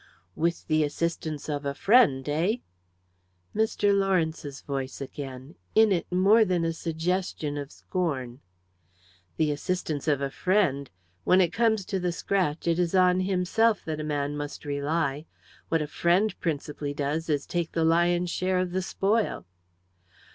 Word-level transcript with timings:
"With 0.35 0.65
the 0.65 0.83
assistance 0.83 1.47
of 1.47 1.63
a 1.63 1.75
friend 1.75 2.27
eh?" 2.27 2.55
Mr. 3.55 3.93
Lawrence's 3.95 4.61
voice 4.61 4.99
again; 4.99 5.53
in 5.75 5.91
it 5.91 6.11
more 6.11 6.43
than 6.43 6.65
a 6.65 6.73
suggestion 6.73 7.55
of 7.55 7.71
scorn. 7.71 8.39
"The 9.37 9.51
assistance 9.51 10.07
of 10.07 10.19
a 10.19 10.31
friend! 10.31 10.89
When 11.23 11.39
it 11.39 11.53
comes 11.53 11.85
to 11.85 11.99
the 11.99 12.11
scratch, 12.11 12.67
it 12.67 12.79
is 12.79 12.95
on 12.95 13.19
himself 13.19 13.85
that 13.85 13.99
a 13.99 14.03
man 14.03 14.35
must 14.35 14.65
rely. 14.65 15.27
What 15.69 15.83
a 15.83 15.87
friend 15.87 16.33
principally 16.39 16.95
does 16.95 17.29
is 17.29 17.43
to 17.43 17.47
take 17.49 17.73
the 17.73 17.85
lion's 17.85 18.31
share 18.31 18.57
of 18.57 18.71
the 18.71 18.81
spoil." 18.81 19.45